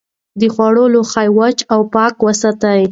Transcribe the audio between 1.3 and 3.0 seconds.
وچ او پاک وساتئ.